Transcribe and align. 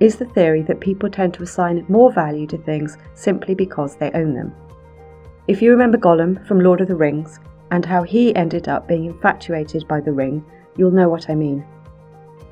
is 0.00 0.16
the 0.16 0.24
theory 0.24 0.62
that 0.62 0.80
people 0.80 1.10
tend 1.10 1.34
to 1.34 1.42
assign 1.42 1.84
more 1.86 2.10
value 2.10 2.46
to 2.46 2.56
things 2.56 2.96
simply 3.14 3.54
because 3.54 3.96
they 3.96 4.10
own 4.12 4.32
them. 4.32 4.54
If 5.48 5.60
you 5.60 5.70
remember 5.70 5.98
Gollum 5.98 6.46
from 6.46 6.60
Lord 6.60 6.80
of 6.80 6.88
the 6.88 6.96
Rings 6.96 7.40
and 7.70 7.84
how 7.84 8.04
he 8.04 8.34
ended 8.34 8.68
up 8.68 8.88
being 8.88 9.04
infatuated 9.04 9.86
by 9.86 10.00
the 10.00 10.12
ring, 10.12 10.42
you'll 10.76 10.90
know 10.90 11.10
what 11.10 11.28
I 11.28 11.34
mean. 11.34 11.62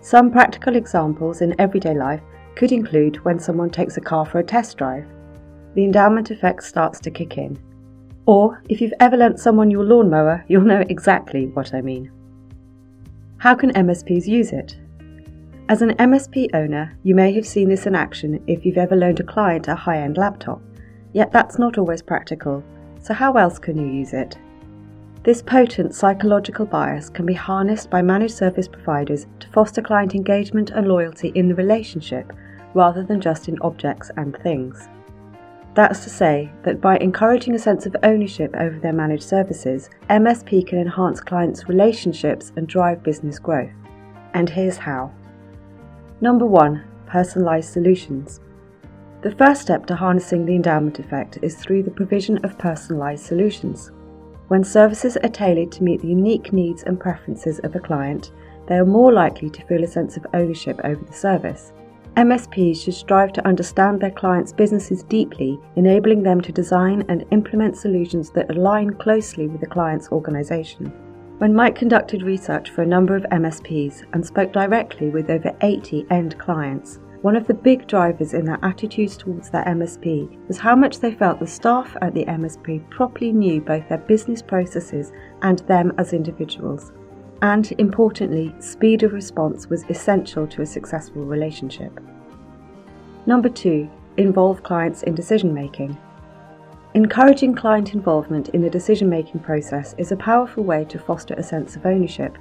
Some 0.00 0.30
practical 0.30 0.76
examples 0.76 1.42
in 1.42 1.60
everyday 1.60 1.94
life 1.94 2.22
could 2.54 2.72
include 2.72 3.22
when 3.24 3.38
someone 3.38 3.70
takes 3.70 3.98
a 3.98 4.00
car 4.00 4.24
for 4.24 4.38
a 4.38 4.44
test 4.44 4.78
drive. 4.78 5.06
The 5.74 5.84
endowment 5.84 6.30
effect 6.30 6.62
starts 6.62 7.00
to 7.00 7.10
kick 7.10 7.36
in 7.36 7.58
or, 8.26 8.62
if 8.68 8.80
you've 8.80 8.94
ever 9.00 9.16
lent 9.16 9.40
someone 9.40 9.70
your 9.70 9.84
lawnmower, 9.84 10.44
you'll 10.48 10.62
know 10.62 10.84
exactly 10.88 11.46
what 11.46 11.74
I 11.74 11.80
mean. 11.80 12.10
How 13.38 13.54
can 13.54 13.72
MSPs 13.72 14.26
use 14.26 14.52
it? 14.52 14.76
As 15.68 15.82
an 15.82 15.96
MSP 15.96 16.54
owner, 16.54 16.96
you 17.02 17.14
may 17.14 17.32
have 17.32 17.46
seen 17.46 17.68
this 17.68 17.86
in 17.86 17.94
action 17.94 18.42
if 18.46 18.64
you've 18.64 18.78
ever 18.78 18.94
loaned 18.94 19.20
a 19.20 19.24
client 19.24 19.68
a 19.68 19.74
high 19.74 19.98
end 19.98 20.16
laptop, 20.16 20.60
yet 21.12 21.32
that's 21.32 21.58
not 21.58 21.78
always 21.78 22.02
practical, 22.02 22.62
so 23.00 23.14
how 23.14 23.32
else 23.34 23.58
can 23.58 23.76
you 23.76 23.86
use 23.86 24.12
it? 24.12 24.38
This 25.24 25.40
potent 25.40 25.94
psychological 25.94 26.66
bias 26.66 27.08
can 27.08 27.26
be 27.26 27.34
harnessed 27.34 27.90
by 27.90 28.02
managed 28.02 28.34
service 28.34 28.68
providers 28.68 29.26
to 29.40 29.48
foster 29.48 29.80
client 29.80 30.14
engagement 30.14 30.70
and 30.70 30.86
loyalty 30.86 31.32
in 31.34 31.48
the 31.48 31.54
relationship 31.54 32.32
rather 32.74 33.04
than 33.04 33.20
just 33.20 33.48
in 33.48 33.58
objects 33.62 34.10
and 34.16 34.36
things. 34.38 34.88
That's 35.74 36.04
to 36.04 36.10
say 36.10 36.50
that 36.64 36.82
by 36.82 36.98
encouraging 36.98 37.54
a 37.54 37.58
sense 37.58 37.86
of 37.86 37.96
ownership 38.02 38.54
over 38.58 38.78
their 38.78 38.92
managed 38.92 39.22
services, 39.22 39.88
MSP 40.10 40.66
can 40.66 40.78
enhance 40.78 41.20
clients' 41.20 41.68
relationships 41.68 42.52
and 42.56 42.68
drive 42.68 43.02
business 43.02 43.38
growth. 43.38 43.72
And 44.34 44.50
here's 44.50 44.76
how. 44.76 45.12
Number 46.20 46.44
one, 46.44 46.84
personalised 47.06 47.72
solutions. 47.72 48.40
The 49.22 49.34
first 49.34 49.62
step 49.62 49.86
to 49.86 49.96
harnessing 49.96 50.44
the 50.44 50.54
endowment 50.56 50.98
effect 50.98 51.38
is 51.42 51.56
through 51.56 51.84
the 51.84 51.90
provision 51.90 52.38
of 52.44 52.58
personalised 52.58 53.20
solutions. 53.20 53.90
When 54.48 54.64
services 54.64 55.16
are 55.16 55.28
tailored 55.28 55.72
to 55.72 55.84
meet 55.84 56.02
the 56.02 56.08
unique 56.08 56.52
needs 56.52 56.82
and 56.82 57.00
preferences 57.00 57.60
of 57.60 57.74
a 57.74 57.80
client, 57.80 58.30
they 58.66 58.76
are 58.76 58.84
more 58.84 59.12
likely 59.12 59.48
to 59.48 59.64
feel 59.66 59.84
a 59.84 59.86
sense 59.86 60.16
of 60.18 60.26
ownership 60.34 60.80
over 60.84 61.02
the 61.02 61.12
service. 61.12 61.72
MSPs 62.16 62.84
should 62.84 62.92
strive 62.92 63.32
to 63.32 63.46
understand 63.46 63.98
their 63.98 64.10
clients' 64.10 64.52
businesses 64.52 65.02
deeply, 65.02 65.58
enabling 65.76 66.22
them 66.22 66.42
to 66.42 66.52
design 66.52 67.06
and 67.08 67.24
implement 67.30 67.74
solutions 67.76 68.30
that 68.30 68.50
align 68.50 68.90
closely 68.90 69.48
with 69.48 69.62
the 69.62 69.66
client's 69.66 70.12
organisation. 70.12 70.92
When 71.38 71.54
Mike 71.54 71.74
conducted 71.74 72.22
research 72.22 72.70
for 72.70 72.82
a 72.82 72.86
number 72.86 73.16
of 73.16 73.22
MSPs 73.24 74.04
and 74.12 74.24
spoke 74.24 74.52
directly 74.52 75.08
with 75.08 75.30
over 75.30 75.56
80 75.62 76.04
end 76.10 76.38
clients, 76.38 76.98
one 77.22 77.34
of 77.34 77.46
the 77.46 77.54
big 77.54 77.86
drivers 77.86 78.34
in 78.34 78.44
their 78.44 78.58
attitudes 78.62 79.16
towards 79.16 79.48
their 79.48 79.64
MSP 79.64 80.46
was 80.48 80.58
how 80.58 80.76
much 80.76 81.00
they 81.00 81.14
felt 81.14 81.40
the 81.40 81.46
staff 81.46 81.96
at 82.02 82.12
the 82.12 82.26
MSP 82.26 82.90
properly 82.90 83.32
knew 83.32 83.60
both 83.60 83.88
their 83.88 83.98
business 83.98 84.42
processes 84.42 85.12
and 85.40 85.60
them 85.60 85.92
as 85.96 86.12
individuals 86.12 86.92
and 87.42 87.72
importantly, 87.78 88.54
speed 88.60 89.02
of 89.02 89.12
response 89.12 89.68
was 89.68 89.84
essential 89.90 90.46
to 90.46 90.62
a 90.62 90.66
successful 90.66 91.24
relationship. 91.24 92.00
Number 93.26 93.48
two, 93.48 93.90
involve 94.16 94.62
clients 94.62 95.02
in 95.02 95.14
decision 95.14 95.52
making. 95.52 95.96
Encouraging 96.94 97.54
client 97.54 97.94
involvement 97.94 98.50
in 98.50 98.62
the 98.62 98.70
decision 98.70 99.08
making 99.08 99.40
process 99.40 99.94
is 99.98 100.12
a 100.12 100.16
powerful 100.16 100.62
way 100.62 100.84
to 100.84 100.98
foster 100.98 101.34
a 101.34 101.42
sense 101.42 101.74
of 101.74 101.84
ownership. 101.84 102.38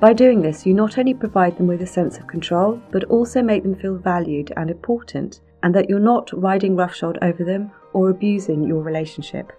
By 0.00 0.12
doing 0.12 0.40
this, 0.40 0.64
you 0.64 0.72
not 0.72 0.96
only 0.96 1.14
provide 1.14 1.58
them 1.58 1.66
with 1.66 1.82
a 1.82 1.86
sense 1.86 2.16
of 2.18 2.26
control, 2.26 2.80
but 2.92 3.04
also 3.04 3.42
make 3.42 3.62
them 3.62 3.74
feel 3.74 3.96
valued 3.96 4.52
and 4.56 4.70
important, 4.70 5.40
and 5.62 5.74
that 5.74 5.90
you're 5.90 5.98
not 5.98 6.30
riding 6.32 6.76
roughshod 6.76 7.18
over 7.20 7.44
them 7.44 7.72
or 7.92 8.10
abusing 8.10 8.64
your 8.64 8.82
relationship. 8.82 9.52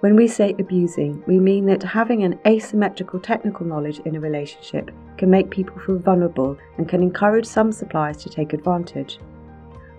When 0.00 0.14
we 0.14 0.28
say 0.28 0.54
abusing, 0.58 1.24
we 1.26 1.40
mean 1.40 1.64
that 1.66 1.82
having 1.82 2.22
an 2.22 2.38
asymmetrical 2.46 3.18
technical 3.18 3.64
knowledge 3.64 4.00
in 4.00 4.14
a 4.14 4.20
relationship 4.20 4.90
can 5.16 5.30
make 5.30 5.48
people 5.48 5.78
feel 5.80 5.98
vulnerable 5.98 6.58
and 6.76 6.86
can 6.86 7.02
encourage 7.02 7.46
some 7.46 7.72
suppliers 7.72 8.18
to 8.18 8.28
take 8.28 8.52
advantage. 8.52 9.18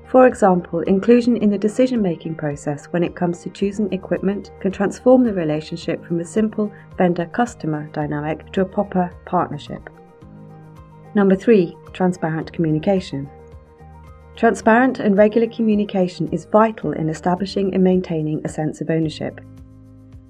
For 0.08 0.28
example, 0.28 0.82
inclusion 0.82 1.36
in 1.36 1.50
the 1.50 1.58
decision 1.58 2.02
making 2.02 2.36
process 2.36 2.86
when 2.86 3.04
it 3.04 3.16
comes 3.16 3.42
to 3.42 3.50
choosing 3.50 3.92
equipment 3.92 4.52
can 4.60 4.72
transform 4.72 5.24
the 5.24 5.34
relationship 5.34 6.06
from 6.06 6.20
a 6.20 6.26
simple 6.26 6.72
vendor 6.96 7.26
customer 7.26 7.90
dynamic 7.92 8.52
to 8.52 8.62
a 8.62 8.66
proper 8.66 9.12
partnership. 9.26 9.90
Number 11.16 11.36
three, 11.36 11.76
transparent 11.92 12.54
communication. 12.54 13.28
Transparent 14.36 15.00
and 15.00 15.18
regular 15.18 15.48
communication 15.48 16.30
is 16.32 16.46
vital 16.46 16.92
in 16.92 17.10
establishing 17.10 17.74
and 17.74 17.84
maintaining 17.84 18.46
a 18.46 18.50
sense 18.50 18.80
of 18.80 18.92
ownership. 18.92 19.42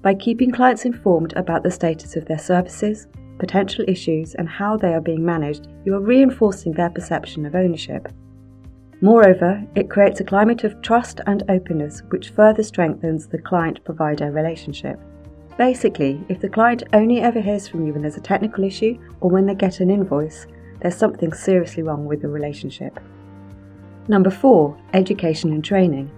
By 0.02 0.14
keeping 0.14 0.52
clients 0.52 0.84
informed 0.84 1.32
about 1.34 1.62
the 1.62 1.70
status 1.70 2.14
of 2.14 2.24
their 2.24 2.38
services, 2.38 3.08
potential 3.38 3.84
issues, 3.88 4.34
and 4.34 4.48
how 4.48 4.76
they 4.76 4.94
are 4.94 5.00
being 5.00 5.24
managed, 5.24 5.68
you 5.84 5.94
are 5.94 6.00
reinforcing 6.00 6.72
their 6.72 6.90
perception 6.90 7.44
of 7.44 7.54
ownership. 7.54 8.08
Moreover, 9.00 9.64
it 9.74 9.90
creates 9.90 10.20
a 10.20 10.24
climate 10.24 10.64
of 10.64 10.80
trust 10.82 11.20
and 11.26 11.44
openness 11.48 12.02
which 12.08 12.30
further 12.30 12.62
strengthens 12.62 13.26
the 13.26 13.38
client 13.38 13.84
provider 13.84 14.30
relationship. 14.30 14.98
Basically, 15.56 16.24
if 16.28 16.40
the 16.40 16.48
client 16.48 16.84
only 16.92 17.20
ever 17.20 17.40
hears 17.40 17.66
from 17.66 17.86
you 17.86 17.92
when 17.92 18.02
there's 18.02 18.16
a 18.16 18.20
technical 18.20 18.64
issue 18.64 18.98
or 19.20 19.30
when 19.30 19.46
they 19.46 19.54
get 19.54 19.80
an 19.80 19.90
invoice, 19.90 20.46
there's 20.80 20.96
something 20.96 21.32
seriously 21.32 21.82
wrong 21.82 22.06
with 22.06 22.22
the 22.22 22.28
relationship. 22.28 23.00
Number 24.06 24.30
four, 24.30 24.76
education 24.94 25.52
and 25.52 25.64
training. 25.64 26.10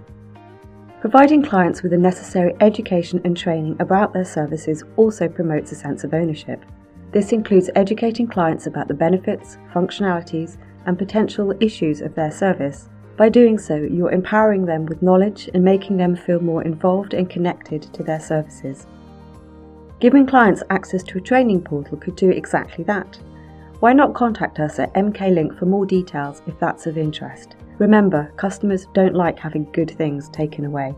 Providing 1.00 1.42
clients 1.42 1.82
with 1.82 1.92
the 1.92 1.98
necessary 1.98 2.54
education 2.60 3.22
and 3.24 3.34
training 3.34 3.74
about 3.80 4.12
their 4.12 4.24
services 4.24 4.84
also 4.96 5.28
promotes 5.28 5.72
a 5.72 5.74
sense 5.74 6.04
of 6.04 6.12
ownership. 6.12 6.62
This 7.10 7.32
includes 7.32 7.70
educating 7.74 8.26
clients 8.26 8.66
about 8.66 8.86
the 8.86 8.92
benefits, 8.92 9.56
functionalities, 9.72 10.58
and 10.84 10.98
potential 10.98 11.54
issues 11.58 12.02
of 12.02 12.14
their 12.14 12.30
service. 12.30 12.90
By 13.16 13.30
doing 13.30 13.58
so, 13.58 13.76
you're 13.76 14.12
empowering 14.12 14.66
them 14.66 14.84
with 14.84 15.00
knowledge 15.00 15.48
and 15.54 15.64
making 15.64 15.96
them 15.96 16.14
feel 16.14 16.40
more 16.40 16.62
involved 16.64 17.14
and 17.14 17.30
connected 17.30 17.82
to 17.94 18.02
their 18.02 18.20
services. 18.20 18.86
Giving 20.00 20.26
clients 20.26 20.62
access 20.68 21.02
to 21.04 21.18
a 21.18 21.22
training 21.22 21.62
portal 21.62 21.96
could 21.96 22.16
do 22.16 22.28
exactly 22.28 22.84
that. 22.84 23.18
Why 23.80 23.94
not 23.94 24.12
contact 24.12 24.60
us 24.60 24.78
at 24.78 24.92
MK-Link 24.92 25.58
for 25.58 25.64
more 25.64 25.86
details 25.86 26.42
if 26.46 26.58
that's 26.58 26.86
of 26.86 26.98
interest? 26.98 27.56
Remember, 27.78 28.30
customers 28.36 28.86
don't 28.92 29.14
like 29.14 29.38
having 29.38 29.72
good 29.72 29.90
things 29.92 30.28
taken 30.28 30.66
away. 30.66 30.94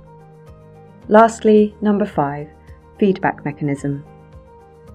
Lastly, 1.06 1.76
number 1.80 2.04
five, 2.04 2.48
feedback 2.98 3.44
mechanism. 3.44 4.04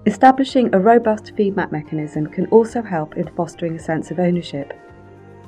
Establishing 0.04 0.74
a 0.74 0.78
robust 0.78 1.32
feedback 1.34 1.72
mechanism 1.72 2.26
can 2.26 2.46
also 2.48 2.82
help 2.82 3.16
in 3.16 3.26
fostering 3.34 3.76
a 3.76 3.78
sense 3.78 4.10
of 4.10 4.18
ownership. 4.18 4.74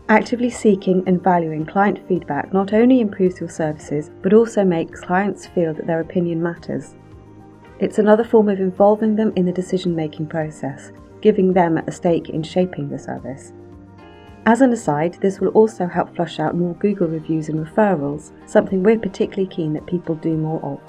Actively 0.08 0.50
seeking 0.50 1.02
and 1.06 1.22
valuing 1.22 1.66
client 1.66 2.00
feedback 2.08 2.54
not 2.54 2.72
only 2.72 3.00
improves 3.00 3.38
your 3.38 3.50
services, 3.50 4.10
but 4.22 4.32
also 4.32 4.64
makes 4.64 5.00
clients 5.00 5.46
feel 5.46 5.74
that 5.74 5.86
their 5.86 6.00
opinion 6.00 6.42
matters. 6.42 6.94
It's 7.80 7.98
another 7.98 8.24
form 8.24 8.48
of 8.48 8.60
involving 8.60 9.14
them 9.14 9.32
in 9.36 9.44
the 9.44 9.52
decision 9.52 9.94
making 9.94 10.26
process, 10.26 10.90
giving 11.20 11.52
them 11.52 11.78
a 11.78 11.92
stake 11.92 12.28
in 12.28 12.42
shaping 12.42 12.88
the 12.88 12.98
service. 12.98 13.52
As 14.46 14.62
an 14.62 14.72
aside, 14.72 15.18
this 15.20 15.38
will 15.38 15.48
also 15.48 15.86
help 15.86 16.14
flush 16.16 16.40
out 16.40 16.56
more 16.56 16.74
Google 16.74 17.08
reviews 17.08 17.48
and 17.48 17.64
referrals, 17.64 18.32
something 18.46 18.82
we're 18.82 18.98
particularly 18.98 19.46
keen 19.46 19.72
that 19.74 19.86
people 19.86 20.14
do 20.14 20.36
more 20.36 20.62
of. 20.64 20.80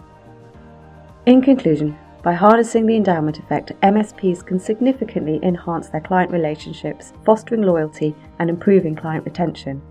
In 1.26 1.42
conclusion, 1.42 1.98
by 2.24 2.34
harnessing 2.34 2.86
the 2.86 2.96
endowment 2.96 3.40
effect, 3.40 3.72
MSPs 3.82 4.46
can 4.46 4.60
significantly 4.60 5.40
enhance 5.44 5.90
their 5.90 6.02
client 6.02 6.32
relationships, 6.32 7.14
fostering 7.26 7.64
loyalty 7.64 8.16
and 8.40 8.50
improving 8.50 8.96
client 8.96 9.26
retention. 9.26 9.82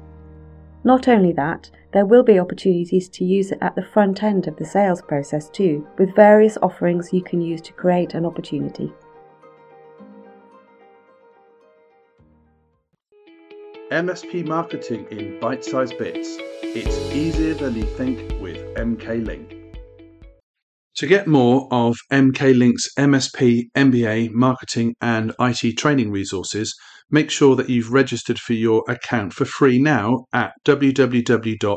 Not 0.82 1.08
only 1.08 1.32
that, 1.32 1.70
there 1.92 2.06
will 2.06 2.22
be 2.22 2.38
opportunities 2.38 3.08
to 3.10 3.24
use 3.24 3.50
it 3.50 3.58
at 3.60 3.74
the 3.74 3.82
front 3.82 4.22
end 4.22 4.46
of 4.46 4.56
the 4.56 4.64
sales 4.64 5.02
process 5.02 5.50
too, 5.50 5.86
with 5.98 6.14
various 6.14 6.56
offerings 6.62 7.12
you 7.12 7.22
can 7.22 7.40
use 7.40 7.60
to 7.62 7.72
create 7.72 8.14
an 8.14 8.24
opportunity. 8.24 8.92
MSP 13.90 14.46
marketing 14.46 15.04
in 15.10 15.40
bite 15.40 15.64
sized 15.64 15.98
bits. 15.98 16.36
It's 16.62 16.96
easier 17.12 17.54
than 17.54 17.74
you 17.74 17.82
think 17.82 18.40
with 18.40 18.56
MK 18.76 19.26
Link. 19.26 19.56
To 20.98 21.08
get 21.08 21.26
more 21.26 21.66
of 21.72 21.96
MK 22.12 22.56
Link's 22.56 22.88
MSP, 22.96 23.64
MBA, 23.76 24.30
marketing, 24.30 24.94
and 25.00 25.34
IT 25.40 25.76
training 25.76 26.12
resources, 26.12 26.72
make 27.10 27.32
sure 27.32 27.56
that 27.56 27.68
you've 27.68 27.92
registered 27.92 28.38
for 28.38 28.52
your 28.52 28.84
account 28.88 29.32
for 29.32 29.44
free 29.44 29.80
now 29.80 30.26
at 30.32 30.52
www.mklink.org. 30.64 31.68